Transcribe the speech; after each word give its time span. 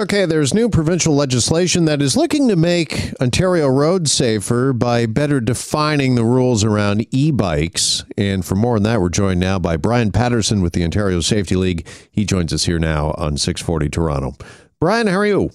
Okay, 0.00 0.24
there's 0.24 0.54
new 0.54 0.70
provincial 0.70 1.14
legislation 1.14 1.84
that 1.84 2.00
is 2.00 2.16
looking 2.16 2.48
to 2.48 2.56
make 2.56 3.12
Ontario 3.20 3.68
roads 3.68 4.10
safer 4.10 4.72
by 4.72 5.04
better 5.04 5.42
defining 5.42 6.14
the 6.14 6.24
rules 6.24 6.64
around 6.64 7.06
e 7.10 7.30
bikes. 7.30 8.02
And 8.16 8.42
for 8.42 8.54
more 8.54 8.76
on 8.76 8.82
that, 8.84 9.02
we're 9.02 9.10
joined 9.10 9.40
now 9.40 9.58
by 9.58 9.76
Brian 9.76 10.10
Patterson 10.10 10.62
with 10.62 10.72
the 10.72 10.82
Ontario 10.84 11.20
Safety 11.20 11.54
League. 11.54 11.86
He 12.10 12.24
joins 12.24 12.50
us 12.54 12.64
here 12.64 12.78
now 12.78 13.10
on 13.18 13.36
640 13.36 13.90
Toronto. 13.90 14.36
Brian, 14.80 15.06
how 15.06 15.18
are 15.18 15.26
you? 15.26 15.50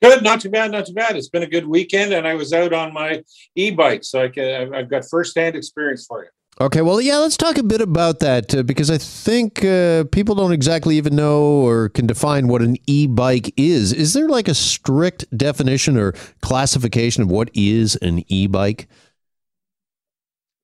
Good, 0.00 0.22
not 0.22 0.40
too 0.40 0.48
bad, 0.48 0.72
not 0.72 0.86
too 0.86 0.94
bad. 0.94 1.14
It's 1.14 1.28
been 1.28 1.42
a 1.42 1.46
good 1.46 1.66
weekend, 1.66 2.14
and 2.14 2.26
I 2.26 2.36
was 2.36 2.54
out 2.54 2.72
on 2.72 2.94
my 2.94 3.22
e 3.54 3.70
bike, 3.70 4.02
so 4.02 4.22
I 4.22 4.28
can, 4.28 4.74
I've 4.74 4.88
got 4.88 5.04
firsthand 5.04 5.56
experience 5.56 6.06
for 6.06 6.24
you. 6.24 6.30
Okay, 6.60 6.82
well, 6.82 7.00
yeah, 7.00 7.18
let's 7.18 7.36
talk 7.36 7.56
a 7.56 7.62
bit 7.62 7.80
about 7.80 8.18
that 8.18 8.52
uh, 8.52 8.64
because 8.64 8.90
I 8.90 8.98
think 8.98 9.64
uh, 9.64 10.02
people 10.10 10.34
don't 10.34 10.50
exactly 10.50 10.96
even 10.96 11.14
know 11.14 11.40
or 11.40 11.88
can 11.88 12.08
define 12.08 12.48
what 12.48 12.62
an 12.62 12.76
e 12.88 13.06
bike 13.06 13.54
is. 13.56 13.92
Is 13.92 14.12
there 14.12 14.28
like 14.28 14.48
a 14.48 14.54
strict 14.54 15.24
definition 15.38 15.96
or 15.96 16.14
classification 16.42 17.22
of 17.22 17.30
what 17.30 17.48
is 17.54 17.94
an 18.02 18.24
e 18.26 18.48
bike? 18.48 18.88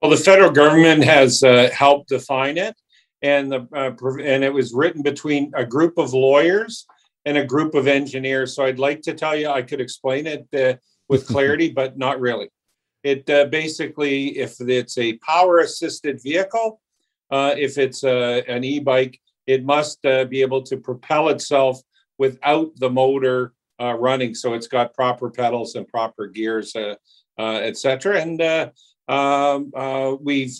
Well, 0.02 0.10
the 0.10 0.16
federal 0.16 0.50
government 0.50 1.04
has 1.04 1.44
uh, 1.44 1.70
helped 1.72 2.08
define 2.08 2.58
it, 2.58 2.74
and 3.22 3.52
the 3.52 3.68
uh, 3.72 3.92
and 4.20 4.42
it 4.42 4.52
was 4.52 4.74
written 4.74 5.00
between 5.00 5.52
a 5.54 5.64
group 5.64 5.96
of 5.96 6.12
lawyers 6.12 6.86
and 7.24 7.38
a 7.38 7.44
group 7.44 7.76
of 7.76 7.86
engineers. 7.86 8.56
So 8.56 8.64
I'd 8.64 8.80
like 8.80 9.00
to 9.02 9.14
tell 9.14 9.36
you 9.36 9.48
I 9.48 9.62
could 9.62 9.80
explain 9.80 10.26
it 10.26 10.48
uh, 10.52 10.76
with 11.08 11.24
clarity, 11.28 11.70
but 11.70 11.96
not 11.96 12.20
really. 12.20 12.50
It 13.04 13.28
uh, 13.28 13.44
basically, 13.44 14.38
if 14.38 14.58
it's 14.60 14.96
a 14.96 15.18
power 15.18 15.58
assisted 15.58 16.22
vehicle, 16.22 16.80
uh, 17.30 17.54
if 17.56 17.76
it's 17.76 18.02
a, 18.02 18.42
an 18.48 18.64
e 18.64 18.80
bike, 18.80 19.20
it 19.46 19.62
must 19.62 20.04
uh, 20.06 20.24
be 20.24 20.40
able 20.40 20.62
to 20.62 20.78
propel 20.78 21.28
itself 21.28 21.80
without 22.16 22.74
the 22.76 22.88
motor 22.88 23.52
uh, 23.78 23.94
running. 23.94 24.34
So 24.34 24.54
it's 24.54 24.68
got 24.68 24.94
proper 24.94 25.30
pedals 25.30 25.74
and 25.74 25.86
proper 25.86 26.26
gears, 26.28 26.74
uh, 26.74 26.94
uh, 27.38 27.60
etc. 27.62 28.22
And 28.22 28.70
um, 29.06 29.70
we've 30.22 30.56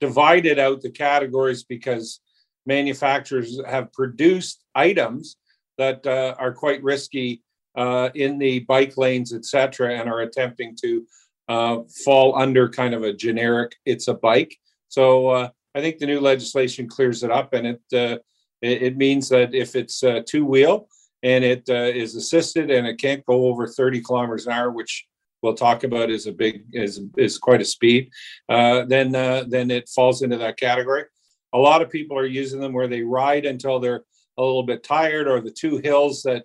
divided 0.00 0.58
out 0.58 0.80
the 0.80 0.90
categories 0.90 1.62
because 1.62 2.20
manufacturers 2.66 3.60
have 3.68 3.92
produced 3.92 4.64
items 4.74 5.36
that 5.78 6.06
are 6.06 6.54
quite 6.54 6.82
risky 6.82 7.42
in 7.76 8.38
the 8.38 8.60
bike 8.60 8.96
lanes, 8.96 9.32
etc., 9.32 9.96
and 9.96 10.08
are 10.08 10.20
attempting 10.20 10.76
to 10.82 11.06
uh, 11.48 11.78
fall 12.04 12.36
under 12.36 12.68
kind 12.68 12.94
of 12.94 13.02
a 13.02 13.12
generic 13.12 13.76
it's 13.84 14.08
a 14.08 14.14
bike. 14.14 14.56
So 14.88 15.28
uh, 15.28 15.48
I 15.74 15.80
think 15.80 15.98
the 15.98 16.06
new 16.06 16.20
legislation 16.20 16.88
clears 16.88 17.22
it 17.22 17.30
up, 17.30 17.52
and 17.52 17.66
it 17.66 17.82
uh, 17.92 18.18
it, 18.62 18.82
it, 18.82 18.96
means 18.96 19.28
that 19.28 19.54
if 19.54 19.76
it's 19.76 20.02
two 20.26 20.44
wheel 20.46 20.88
and 21.24 21.42
it 21.42 21.64
uh, 21.68 21.90
is 21.94 22.14
assisted 22.14 22.70
and 22.70 22.86
it 22.86 22.98
can't 22.98 23.24
go 23.26 23.46
over 23.46 23.66
30 23.66 24.02
kilometers 24.02 24.46
an 24.46 24.52
hour, 24.52 24.70
which 24.70 25.06
we'll 25.42 25.54
talk 25.54 25.82
about 25.82 26.10
is 26.10 26.26
a 26.26 26.32
big 26.32 26.64
is 26.72 27.00
is 27.16 27.38
quite 27.38 27.62
a 27.62 27.64
speed, 27.64 28.10
uh, 28.48 28.84
then 28.84 29.14
uh, 29.14 29.44
then 29.48 29.70
it 29.70 29.88
falls 29.88 30.22
into 30.22 30.36
that 30.38 30.58
category. 30.58 31.04
A 31.52 31.58
lot 31.58 31.82
of 31.82 31.90
people 31.90 32.18
are 32.18 32.26
using 32.26 32.60
them 32.60 32.72
where 32.72 32.88
they 32.88 33.02
ride 33.02 33.46
until 33.46 33.80
they're 33.80 34.04
a 34.36 34.42
little 34.42 34.62
bit 34.64 34.82
tired, 34.82 35.26
or 35.26 35.40
the 35.40 35.50
two 35.50 35.78
hills 35.78 36.22
that 36.22 36.44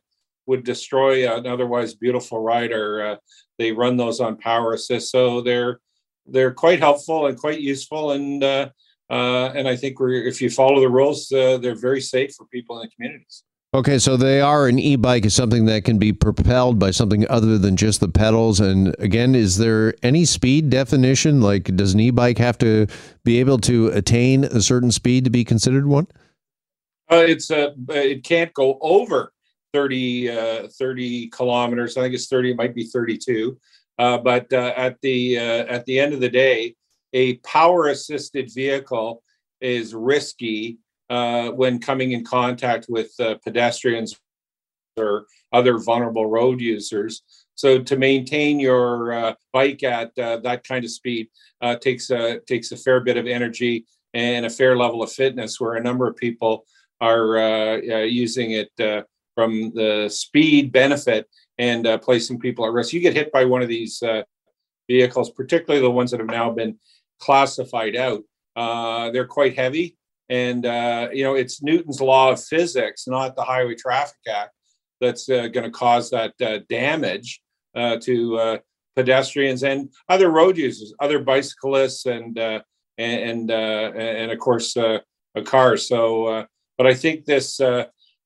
would 0.49 0.63
destroy 0.63 1.31
an 1.31 1.45
otherwise 1.45 1.93
beautiful 1.93 2.41
rider. 2.41 3.03
are 3.03 3.19
they 3.59 3.71
run 3.71 3.97
those 3.97 4.19
on 4.19 4.35
power 4.37 4.73
assist, 4.73 5.11
so 5.11 5.41
they're 5.41 5.79
they're 6.25 6.53
quite 6.53 6.79
helpful 6.79 7.27
and 7.27 7.37
quite 7.37 7.61
useful. 7.61 8.11
And 8.11 8.43
uh, 8.43 8.69
uh, 9.11 9.51
and 9.55 9.67
I 9.67 9.75
think 9.75 9.99
we're, 9.99 10.25
if 10.27 10.41
you 10.41 10.49
follow 10.49 10.79
the 10.79 10.89
rules, 10.89 11.31
uh, 11.31 11.57
they're 11.57 11.75
very 11.75 12.01
safe 12.01 12.33
for 12.35 12.45
people 12.47 12.79
in 12.79 12.87
the 12.87 12.95
communities. 12.95 13.43
Okay, 13.75 13.99
so 13.99 14.17
they 14.17 14.41
are 14.41 14.67
an 14.67 14.79
e-bike 14.79 15.25
is 15.25 15.35
something 15.35 15.65
that 15.65 15.83
can 15.83 15.99
be 15.99 16.11
propelled 16.11 16.79
by 16.79 16.89
something 16.89 17.29
other 17.29 17.59
than 17.59 17.75
just 17.75 17.99
the 17.99 18.07
pedals. 18.07 18.59
And 18.59 18.95
again, 18.97 19.35
is 19.35 19.59
there 19.59 19.93
any 20.01 20.25
speed 20.25 20.71
definition? 20.71 21.41
Like, 21.41 21.75
does 21.75 21.93
an 21.93 21.99
e-bike 21.99 22.39
have 22.39 22.57
to 22.59 22.87
be 23.23 23.39
able 23.39 23.59
to 23.59 23.89
attain 23.89 24.43
a 24.43 24.61
certain 24.61 24.91
speed 24.91 25.23
to 25.25 25.29
be 25.29 25.43
considered 25.43 25.85
one? 25.85 26.07
Uh, 27.11 27.25
it's 27.27 27.51
a, 27.51 27.75
it 27.89 28.23
can't 28.23 28.53
go 28.53 28.79
over 28.81 29.31
30, 29.73 30.29
uh, 30.29 30.67
30 30.67 31.27
kilometers. 31.27 31.97
I 31.97 32.01
think 32.01 32.15
it's 32.15 32.27
30, 32.27 32.51
it 32.51 32.57
might 32.57 32.75
be 32.75 32.85
32. 32.85 33.57
Uh, 33.99 34.17
but 34.17 34.51
uh, 34.53 34.73
at 34.77 34.99
the 35.01 35.37
uh, 35.37 35.65
at 35.65 35.85
the 35.85 35.99
end 35.99 36.13
of 36.13 36.21
the 36.21 36.29
day, 36.29 36.73
a 37.11 37.35
power 37.37 37.87
assisted 37.87 38.49
vehicle 38.53 39.21
is 39.59 39.93
risky 39.93 40.77
uh, 41.09 41.49
when 41.49 41.79
coming 41.79 42.13
in 42.13 42.23
contact 42.23 42.85
with 42.87 43.11
uh, 43.19 43.35
pedestrians 43.43 44.17
or 44.95 45.25
other 45.51 45.77
vulnerable 45.77 46.27
road 46.27 46.61
users. 46.61 47.23
So 47.55 47.79
to 47.83 47.97
maintain 47.97 48.57
your 48.57 49.35
bike 49.51 49.83
at 49.83 50.15
that 50.15 50.63
kind 50.65 50.85
of 50.85 50.91
speed 50.91 51.27
takes 51.81 52.09
a 52.09 52.39
takes 52.47 52.71
a 52.71 52.77
fair 52.77 53.01
bit 53.01 53.17
of 53.17 53.27
energy 53.27 53.85
and 54.13 54.45
a 54.45 54.49
fair 54.49 54.77
level 54.77 55.03
of 55.03 55.11
fitness. 55.11 55.59
Where 55.59 55.73
a 55.73 55.83
number 55.83 56.07
of 56.07 56.15
people 56.15 56.65
are 57.01 57.79
using 58.05 58.51
it 58.51 58.71
from 59.39 59.71
the 59.73 60.09
speed 60.09 60.69
benefit 60.69 61.25
and 61.57 61.87
uh, 61.87 61.97
placing 61.97 62.37
people 62.39 62.65
at 62.65 62.73
risk. 62.73 62.91
You 62.91 62.99
get 62.99 63.13
hit 63.13 63.31
by 63.31 63.45
one 63.45 63.61
of 63.61 63.69
these 63.69 64.03
uh, 64.03 64.23
vehicles, 64.89 65.29
particularly 65.29 65.81
the 65.81 65.89
ones 65.89 66.11
that 66.11 66.19
have 66.19 66.27
now 66.27 66.51
been 66.51 66.77
classified 67.21 67.95
out. 67.95 68.21
Uh, 68.57 69.11
they're 69.11 69.25
quite 69.25 69.55
heavy, 69.55 69.95
and 70.27 70.65
uh, 70.65 71.07
you 71.13 71.23
know 71.23 71.35
it's 71.35 71.63
Newton's 71.63 72.01
law 72.01 72.31
of 72.33 72.43
physics, 72.43 73.07
not 73.07 73.37
the 73.37 73.43
Highway 73.43 73.75
Traffic 73.75 74.17
Act, 74.27 74.51
that's 74.99 75.29
uh, 75.29 75.47
going 75.47 75.63
to 75.63 75.71
cause 75.71 76.09
that 76.09 76.33
uh, 76.41 76.59
damage 76.67 77.39
to 78.01 78.59
pedestrians 78.97 79.63
and 79.63 79.89
other 80.09 80.31
road 80.31 80.57
users, 80.57 80.93
other 80.99 81.19
bicyclists, 81.19 82.05
and 82.07 82.37
and 82.37 82.61
and, 82.97 83.51
and 83.51 84.31
of 84.33 84.39
course 84.39 84.75
a 84.75 85.01
car. 85.45 85.77
So, 85.77 86.45
but 86.77 86.87
I 86.87 86.93
think 86.93 87.23
this 87.23 87.61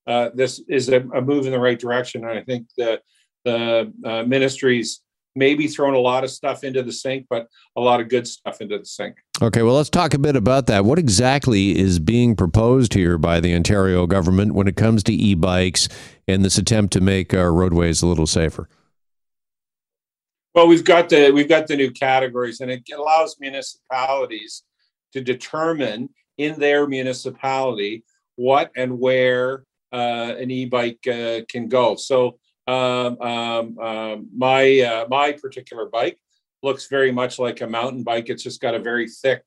uh, 0.08 0.30
this 0.34 0.62
is 0.68 0.90
a, 0.90 1.02
a, 1.10 1.22
move 1.22 1.46
in 1.46 1.52
the 1.52 1.60
right 1.60 1.80
direction. 1.80 2.28
And 2.28 2.38
I 2.38 2.44
think 2.44 2.68
the 2.78 3.02
the 3.46 3.92
uh, 4.06 4.24
ministries 4.24 5.02
maybe 5.36 5.68
thrown 5.68 5.94
a 5.94 6.00
lot 6.00 6.24
of 6.24 6.30
stuff 6.30 6.64
into 6.64 6.84
the 6.84 6.92
sink, 6.92 7.26
but 7.30 7.48
a 7.76 7.82
lot 7.82 8.00
of 8.00 8.08
good 8.08 8.28
stuff 8.28 8.62
into 8.62 8.78
the 8.78 8.86
sink. 8.86 9.16
Okay, 9.42 9.64
well, 9.64 9.76
let's 9.76 9.90
talk 9.90 10.14
a 10.14 10.20
bit 10.20 10.36
about 10.36 10.68
that. 10.68 10.86
What 10.86 11.00
exactly 11.00 11.78
is 11.78 12.00
being 12.00 12.36
proposed 12.36 12.94
here 12.94 13.18
by 13.18 13.40
the 13.40 13.54
Ontario 13.54 14.06
government 14.06 14.54
when 14.54 14.68
it 14.68 14.76
comes 14.76 15.04
to 15.04 15.14
e-bikes 15.14 15.90
and 16.28 16.46
this 16.46 16.58
attempt 16.58 16.94
to 16.94 17.02
make 17.02 17.34
our 17.34 17.52
roadways 17.52 18.02
a 18.02 18.08
little 18.08 18.28
safer? 18.28 18.70
Well, 20.54 20.68
we've 20.68 20.86
got 20.86 21.10
the 21.10 21.32
we've 21.32 21.50
got 21.50 21.66
the 21.66 21.76
new 21.76 21.90
categories, 21.90 22.62
and 22.62 22.70
it 22.70 22.84
allows 22.96 23.38
municipalities 23.40 24.64
to 25.14 25.22
determine 25.22 26.10
in 26.38 26.60
their 26.60 26.86
municipality 26.88 28.04
what 28.36 28.72
and 28.76 29.00
where 29.00 29.56
uh, 29.56 29.60
an 29.94 30.52
e-bike 30.52 31.06
uh, 31.08 31.42
can 31.48 31.68
go. 31.68 31.96
So 31.96 32.40
um, 32.68 33.22
um, 33.22 33.80
um, 33.80 34.30
my 34.36 34.80
uh, 34.80 35.06
my 35.10 35.34
particular 35.34 35.88
bike 35.88 36.18
looks 36.62 36.88
very 36.88 37.12
much 37.12 37.40
like 37.40 37.62
a 37.62 37.68
mountain 37.68 38.04
bike. 38.04 38.30
It's 38.30 38.44
just 38.44 38.62
got 38.62 38.76
a 38.76 38.80
very 38.80 39.10
thick 39.10 39.46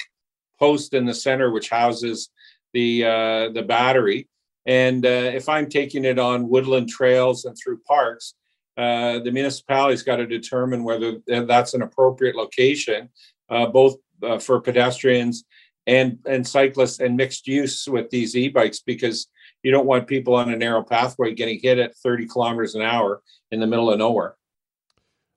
post 0.59 0.95
in 0.95 1.07
the 1.07 1.15
center 1.15 1.51
which 1.51 1.71
houses 1.71 2.31
the 2.73 3.05
uh, 3.05 3.49
the 3.51 3.65
battery. 3.67 4.29
And 4.67 5.07
uh, 5.07 5.31
if 5.33 5.49
I'm 5.49 5.69
taking 5.69 6.05
it 6.05 6.19
on 6.19 6.49
woodland 6.49 6.89
trails 6.89 7.45
and 7.45 7.57
through 7.57 7.81
parks, 7.87 8.35
uh, 8.77 9.21
the 9.21 9.31
municipality's 9.31 10.03
got 10.03 10.17
to 10.17 10.27
determine 10.27 10.83
whether 10.83 11.19
that's 11.27 11.73
an 11.73 11.83
appropriate 11.83 12.35
location, 12.35 13.09
both 13.49 13.97
for 14.41 14.61
pedestrians 14.61 15.45
and 15.87 16.19
and 16.27 16.47
cyclists 16.47 17.01
and 17.01 17.17
mixed 17.17 17.47
use 17.47 17.87
with 17.89 18.11
these 18.11 18.37
e-bikes 18.37 18.81
because 18.81 19.29
you 19.63 19.71
don't 19.71 19.87
want 19.87 20.07
people 20.07 20.35
on 20.35 20.53
a 20.53 20.57
narrow 20.57 20.83
pathway 20.83 21.35
getting 21.35 21.59
hit 21.61 21.79
at 21.79 21.97
30 21.97 22.27
kilometers 22.27 22.75
an 22.75 22.83
hour 22.83 23.23
in 23.51 23.61
the 23.61 23.67
middle 23.67 23.91
of 23.91 23.99
nowhere. 23.99 24.37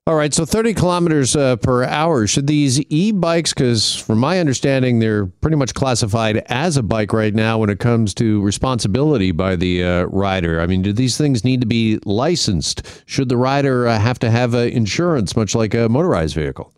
All 0.06 0.16
right, 0.16 0.32
so 0.32 0.44
30 0.44 0.74
kilometers 0.74 1.36
uh, 1.36 1.56
per 1.56 1.84
hour. 1.84 2.26
Should 2.26 2.46
these 2.46 2.80
e 2.90 3.12
bikes, 3.12 3.52
because 3.52 3.94
from 3.94 4.18
my 4.18 4.40
understanding, 4.40 4.98
they're 4.98 5.26
pretty 5.26 5.56
much 5.56 5.74
classified 5.74 6.38
as 6.46 6.76
a 6.76 6.82
bike 6.82 7.12
right 7.12 7.34
now 7.34 7.58
when 7.58 7.70
it 7.70 7.78
comes 7.78 8.14
to 8.14 8.40
responsibility 8.40 9.30
by 9.30 9.56
the 9.56 9.84
uh, 9.84 10.02
rider. 10.04 10.60
I 10.60 10.66
mean, 10.66 10.82
do 10.82 10.92
these 10.92 11.16
things 11.16 11.44
need 11.44 11.60
to 11.60 11.66
be 11.66 12.00
licensed? 12.04 13.04
Should 13.06 13.28
the 13.28 13.36
rider 13.36 13.86
uh, 13.86 13.98
have 13.98 14.18
to 14.20 14.30
have 14.30 14.54
uh, 14.54 14.58
insurance, 14.58 15.36
much 15.36 15.54
like 15.54 15.74
a 15.74 15.88
motorized 15.88 16.34
vehicle? 16.34 16.72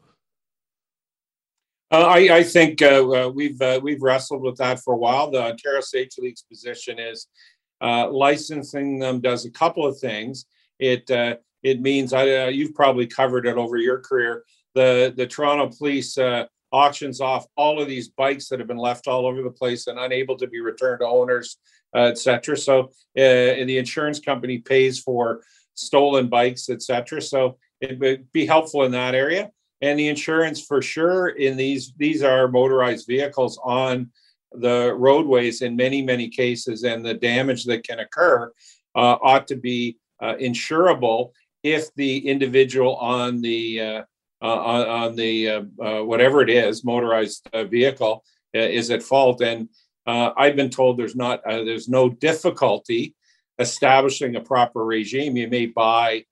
Uh, 1.92 2.06
I, 2.06 2.36
I, 2.36 2.42
think 2.42 2.80
uh, 2.80 3.06
uh, 3.06 3.28
we've 3.28 3.60
uh, 3.60 3.78
we've 3.82 4.00
wrestled 4.00 4.42
with 4.42 4.56
that 4.56 4.80
for 4.80 4.94
a 4.94 4.96
while. 4.96 5.30
The 5.30 5.42
Ontario 5.42 5.82
Safety 5.82 6.22
League's 6.22 6.42
position 6.42 6.98
is 6.98 7.28
uh, 7.82 8.10
licensing 8.10 8.98
them 8.98 9.20
does 9.20 9.44
a 9.44 9.50
couple 9.50 9.86
of 9.86 9.98
things. 9.98 10.46
It 10.78 11.10
uh, 11.10 11.36
it 11.62 11.82
means 11.82 12.14
I, 12.14 12.48
you've 12.48 12.74
probably 12.74 13.06
covered 13.06 13.46
it 13.46 13.58
over 13.58 13.76
your 13.76 14.00
career. 14.00 14.42
The 14.74 15.12
the 15.14 15.26
Toronto 15.26 15.70
Police 15.76 16.16
auctions 16.72 17.20
off 17.20 17.46
all 17.56 17.78
of 17.78 17.88
these 17.88 18.08
bikes 18.08 18.48
that 18.48 18.58
have 18.58 18.68
been 18.68 18.78
left 18.78 19.06
all 19.06 19.26
over 19.26 19.42
the 19.42 19.50
place 19.50 19.86
and 19.86 19.98
unable 19.98 20.38
to 20.38 20.46
be 20.46 20.60
returned 20.60 21.00
to 21.00 21.06
owners 21.06 21.58
etc. 21.94 22.56
So 22.56 22.84
uh, 22.84 22.88
the 23.14 23.78
insurance 23.78 24.20
company 24.20 24.58
pays 24.58 24.98
for 24.98 25.42
stolen 25.74 26.28
bikes, 26.28 26.68
etc. 26.68 27.20
So 27.20 27.58
it 27.80 27.98
would 27.98 28.30
be 28.32 28.46
helpful 28.46 28.84
in 28.84 28.92
that 28.92 29.14
area. 29.14 29.50
And 29.82 29.98
the 29.98 30.08
insurance 30.08 30.64
for 30.64 30.80
sure 30.80 31.30
in 31.30 31.56
these 31.56 31.92
these 31.96 32.22
are 32.22 32.48
motorized 32.48 33.06
vehicles 33.06 33.58
on 33.62 34.10
the 34.52 34.94
roadways 34.96 35.60
in 35.60 35.76
many 35.76 36.00
many 36.02 36.28
cases, 36.28 36.84
and 36.84 37.04
the 37.04 37.14
damage 37.14 37.64
that 37.64 37.86
can 37.86 37.98
occur 37.98 38.52
uh, 38.94 39.16
ought 39.20 39.48
to 39.48 39.56
be 39.56 39.98
uh, 40.20 40.34
insurable 40.40 41.32
if 41.62 41.92
the 41.96 42.28
individual 42.28 42.96
on 42.96 43.40
the 43.40 43.80
uh, 43.80 44.02
uh 44.42 44.46
on, 44.46 45.16
the 45.16 45.48
uh, 45.48 45.62
uh, 45.80 46.02
whatever 46.02 46.42
it 46.42 46.50
is 46.50 46.84
motorized 46.84 47.48
vehicle 47.68 48.24
is 48.52 48.90
at 48.90 49.02
fault. 49.02 49.40
And 49.40 49.68
I've 50.06 50.56
been 50.56 50.70
told 50.70 50.98
there's 50.98 51.16
not 51.16 51.40
there's 51.44 51.88
no 51.88 52.08
difficulty 52.08 53.14
establishing 53.58 54.36
a 54.36 54.40
proper 54.40 54.84
regime. 54.84 55.36
You 55.36 55.48
may 55.48 55.66
buy 55.66 56.24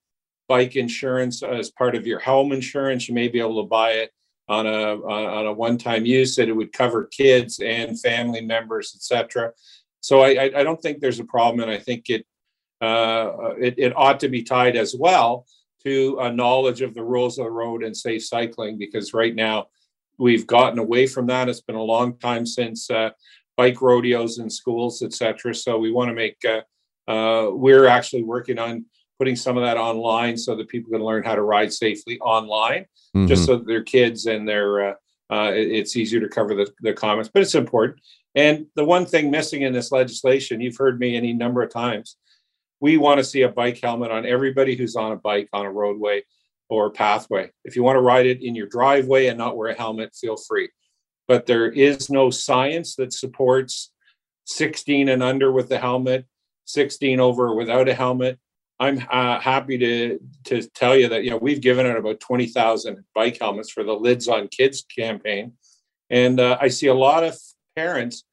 bike 0.51 0.75
insurance 0.75 1.43
as 1.43 1.71
part 1.71 1.95
of 1.95 2.05
your 2.05 2.19
home 2.19 2.51
insurance. 2.51 3.07
You 3.07 3.15
may 3.15 3.29
be 3.29 3.39
able 3.39 3.63
to 3.63 3.69
buy 3.69 3.91
it 4.03 4.11
on 4.49 4.67
a 4.67 4.95
on 5.39 5.45
a 5.45 5.53
one-time 5.53 6.05
use 6.05 6.35
that 6.35 6.49
it 6.49 6.57
would 6.59 6.73
cover 6.73 7.05
kids 7.05 7.61
and 7.61 7.97
family 7.97 8.41
members, 8.41 8.91
etc. 8.93 9.53
So 10.01 10.13
I, 10.23 10.51
I 10.59 10.63
don't 10.65 10.81
think 10.81 10.99
there's 10.99 11.21
a 11.21 11.33
problem, 11.35 11.61
and 11.61 11.71
I 11.71 11.77
think 11.77 12.09
it 12.09 12.25
uh, 12.81 13.53
it, 13.67 13.75
it 13.77 13.93
ought 13.95 14.19
to 14.19 14.27
be 14.27 14.43
tied 14.43 14.75
as 14.75 14.93
well 14.93 15.45
to 15.85 16.17
a 16.19 16.29
knowledge 16.29 16.81
of 16.81 16.93
the 16.93 17.03
rules 17.13 17.37
of 17.37 17.45
the 17.45 17.51
road 17.51 17.81
and 17.81 17.95
safe 17.95 18.25
cycling 18.25 18.77
because 18.77 19.13
right 19.13 19.33
now 19.33 19.67
we've 20.17 20.45
gotten 20.45 20.79
away 20.79 21.07
from 21.07 21.27
that. 21.27 21.47
It's 21.47 21.61
been 21.61 21.83
a 21.85 21.91
long 21.95 22.17
time 22.17 22.45
since 22.45 22.91
uh, 22.91 23.11
bike 23.55 23.81
rodeos 23.81 24.39
in 24.39 24.49
schools, 24.49 25.01
etc. 25.01 25.55
So 25.55 25.77
we 25.77 25.93
want 25.93 26.09
to 26.09 26.13
make. 26.25 26.39
Uh, 26.43 26.61
uh, 27.07 27.49
we're 27.51 27.87
actually 27.87 28.23
working 28.23 28.59
on 28.59 28.85
putting 29.21 29.35
some 29.35 29.55
of 29.55 29.61
that 29.61 29.77
online 29.77 30.35
so 30.35 30.55
that 30.55 30.67
people 30.67 30.91
can 30.91 31.03
learn 31.03 31.21
how 31.21 31.35
to 31.35 31.43
ride 31.43 31.71
safely 31.71 32.19
online, 32.21 32.81
mm-hmm. 33.15 33.27
just 33.27 33.45
so 33.45 33.55
their 33.55 33.83
kids 33.83 34.25
and 34.25 34.49
their 34.49 34.89
uh, 34.89 34.93
uh, 35.31 35.51
it's 35.53 35.95
easier 35.95 36.19
to 36.19 36.27
cover 36.27 36.55
the, 36.55 36.67
the 36.81 36.91
comments. 36.91 37.29
But 37.31 37.43
it's 37.43 37.53
important. 37.53 38.01
And 38.33 38.65
the 38.75 38.83
one 38.83 39.05
thing 39.05 39.29
missing 39.29 39.61
in 39.61 39.73
this 39.73 39.91
legislation, 39.91 40.59
you've 40.59 40.75
heard 40.75 40.99
me 40.99 41.15
any 41.15 41.33
number 41.33 41.61
of 41.61 41.71
times, 41.71 42.17
we 42.79 42.97
want 42.97 43.19
to 43.19 43.23
see 43.23 43.43
a 43.43 43.49
bike 43.49 43.79
helmet 43.79 44.09
on 44.09 44.25
everybody 44.25 44.75
who's 44.75 44.95
on 44.95 45.11
a 45.11 45.17
bike 45.17 45.49
on 45.53 45.67
a 45.67 45.71
roadway 45.71 46.23
or 46.67 46.89
pathway. 46.89 47.51
If 47.63 47.75
you 47.75 47.83
want 47.83 47.97
to 47.97 48.01
ride 48.01 48.25
it 48.25 48.41
in 48.41 48.55
your 48.55 48.69
driveway 48.69 49.27
and 49.27 49.37
not 49.37 49.55
wear 49.55 49.69
a 49.69 49.77
helmet, 49.77 50.15
feel 50.15 50.35
free. 50.35 50.71
But 51.27 51.45
there 51.45 51.71
is 51.71 52.09
no 52.09 52.31
science 52.31 52.95
that 52.95 53.13
supports 53.13 53.91
16 54.45 55.09
and 55.09 55.21
under 55.21 55.51
with 55.51 55.69
the 55.69 55.77
helmet, 55.77 56.25
16 56.65 57.19
over 57.19 57.53
without 57.53 57.87
a 57.87 57.93
helmet. 57.93 58.39
I'm 58.81 58.97
uh, 59.11 59.39
happy 59.39 59.77
to 59.77 60.19
to 60.45 60.63
tell 60.69 60.97
you 60.97 61.07
that 61.09 61.23
you 61.23 61.29
know 61.29 61.37
we've 61.37 61.61
given 61.61 61.85
out 61.85 61.97
about 61.97 62.19
20,000 62.19 63.05
bike 63.13 63.37
helmets 63.39 63.69
for 63.69 63.83
the 63.83 63.93
Lids 63.93 64.27
on 64.27 64.47
Kids 64.47 64.83
campaign, 64.83 65.53
and 66.09 66.39
uh, 66.39 66.57
I 66.59 66.69
see 66.69 66.87
a 66.87 66.93
lot 66.93 67.23
of 67.23 67.37
parents 67.75 68.23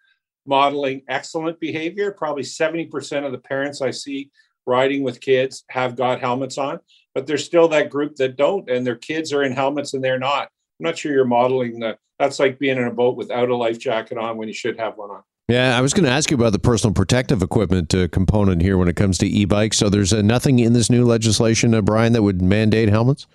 modeling 0.46 1.02
excellent 1.06 1.60
behavior. 1.60 2.12
Probably 2.12 2.44
70% 2.44 3.26
of 3.26 3.32
the 3.32 3.38
parents 3.38 3.82
I 3.82 3.90
see 3.90 4.30
riding 4.66 5.02
with 5.02 5.20
kids 5.20 5.64
have 5.68 5.96
got 5.96 6.20
helmets 6.20 6.56
on, 6.56 6.80
but 7.14 7.26
there's 7.26 7.44
still 7.44 7.68
that 7.68 7.90
group 7.90 8.16
that 8.16 8.36
don't, 8.36 8.70
and 8.70 8.86
their 8.86 8.96
kids 8.96 9.34
are 9.34 9.42
in 9.42 9.52
helmets 9.52 9.92
and 9.92 10.02
they're 10.02 10.18
not. 10.18 10.44
I'm 10.80 10.84
not 10.84 10.96
sure 10.96 11.12
you're 11.12 11.26
modeling 11.26 11.80
that. 11.80 11.98
That's 12.18 12.38
like 12.38 12.58
being 12.58 12.78
in 12.78 12.84
a 12.84 12.90
boat 12.90 13.16
without 13.16 13.50
a 13.50 13.56
life 13.56 13.78
jacket 13.78 14.16
on 14.16 14.38
when 14.38 14.48
you 14.48 14.54
should 14.54 14.80
have 14.80 14.96
one 14.96 15.10
on. 15.10 15.22
Yeah, 15.48 15.78
I 15.78 15.80
was 15.80 15.94
going 15.94 16.04
to 16.04 16.10
ask 16.10 16.30
you 16.30 16.36
about 16.36 16.52
the 16.52 16.58
personal 16.58 16.92
protective 16.92 17.42
equipment 17.42 17.94
uh, 17.94 18.08
component 18.08 18.60
here 18.60 18.76
when 18.76 18.86
it 18.86 18.96
comes 18.96 19.16
to 19.18 19.26
e-bikes. 19.26 19.78
So 19.78 19.88
there's 19.88 20.12
uh, 20.12 20.20
nothing 20.20 20.58
in 20.58 20.74
this 20.74 20.90
new 20.90 21.06
legislation, 21.06 21.74
uh, 21.74 21.80
Brian, 21.80 22.12
that 22.12 22.22
would 22.22 22.42
mandate 22.42 22.90
helmets. 22.90 23.26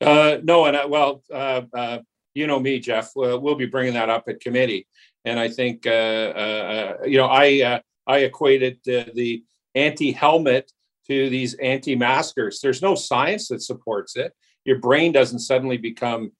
Uh, 0.00 0.38
no, 0.42 0.64
and 0.64 0.74
I, 0.74 0.86
well, 0.86 1.22
uh, 1.30 1.62
uh, 1.74 1.98
you 2.32 2.46
know 2.46 2.58
me, 2.58 2.78
Jeff. 2.80 3.10
we'll 3.14 3.56
be 3.56 3.66
bringing 3.66 3.92
that 3.92 4.08
up 4.08 4.24
at 4.28 4.40
committee. 4.40 4.86
And 5.26 5.38
I 5.38 5.48
think 5.48 5.84
you 5.84 7.18
know 7.18 7.28
I 7.30 7.82
I 8.06 8.18
equated 8.18 8.78
the 8.84 9.42
anti-helmet 9.74 10.72
to 11.08 11.28
these 11.28 11.54
anti-maskers. 11.54 12.60
There's 12.60 12.80
no 12.80 12.94
science 12.94 13.48
that 13.48 13.60
supports 13.60 14.16
it. 14.16 14.32
Your 14.64 14.78
brain 14.78 15.12
doesn't 15.12 15.40
suddenly 15.40 15.76
become 15.76 16.32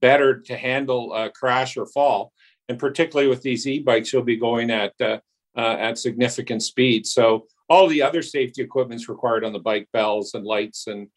better 0.00 0.38
to 0.40 0.56
handle 0.56 1.14
a 1.14 1.30
crash 1.30 1.76
or 1.76 1.86
fall. 1.86 2.32
And 2.68 2.78
particularly 2.78 3.28
with 3.28 3.42
these 3.42 3.66
e-bikes, 3.66 4.12
you'll 4.12 4.22
be 4.22 4.36
going 4.36 4.70
at 4.70 4.92
uh, 5.00 5.18
uh, 5.56 5.76
at 5.78 5.98
significant 5.98 6.62
speed. 6.62 7.06
So 7.06 7.46
all 7.68 7.88
the 7.88 8.02
other 8.02 8.22
safety 8.22 8.62
equipment's 8.62 9.08
required 9.08 9.44
on 9.44 9.52
the 9.52 9.58
bike, 9.58 9.88
bells 9.92 10.34
and 10.34 10.44
lights 10.44 10.86
and 10.86 11.08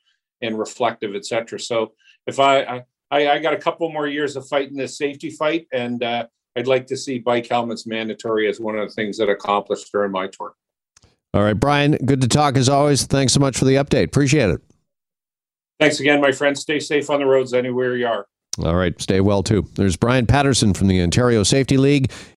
and 0.41 0.57
reflective, 0.57 1.15
etc. 1.15 1.59
So 1.59 1.93
if 2.25 2.39
I, 2.39 2.83
I 3.11 3.27
I 3.27 3.39
got 3.39 3.53
a 3.53 3.57
couple 3.57 3.91
more 3.91 4.07
years 4.07 4.35
of 4.35 4.47
fighting 4.47 4.77
this 4.77 4.97
safety 4.97 5.31
fight, 5.31 5.67
and 5.73 6.03
uh, 6.03 6.27
I'd 6.55 6.67
like 6.67 6.87
to 6.87 6.97
see 6.97 7.19
bike 7.19 7.47
helmets 7.47 7.87
mandatory 7.87 8.47
as 8.47 8.59
one 8.59 8.77
of 8.77 8.87
the 8.87 8.93
things 8.93 9.17
that 9.17 9.29
accomplished 9.29 9.91
during 9.91 10.11
my 10.11 10.27
tour. 10.27 10.53
All 11.33 11.43
right, 11.43 11.53
Brian, 11.53 11.93
good 12.05 12.21
to 12.21 12.27
talk 12.27 12.57
as 12.57 12.69
always. 12.69 13.05
Thanks 13.05 13.33
so 13.33 13.39
much 13.39 13.57
for 13.57 13.65
the 13.65 13.75
update. 13.75 14.05
Appreciate 14.05 14.49
it. 14.49 14.61
Thanks 15.79 15.99
again, 15.99 16.21
my 16.21 16.31
friend. 16.31 16.57
Stay 16.57 16.79
safe 16.79 17.09
on 17.09 17.19
the 17.19 17.25
roads 17.25 17.53
anywhere 17.53 17.95
you 17.95 18.07
are. 18.07 18.25
All 18.63 18.75
right, 18.75 18.99
stay 19.01 19.21
well 19.21 19.43
too. 19.43 19.67
There's 19.75 19.95
Brian 19.95 20.25
Patterson 20.25 20.73
from 20.73 20.87
the 20.87 21.01
Ontario 21.01 21.43
Safety 21.43 21.77
League. 21.77 22.11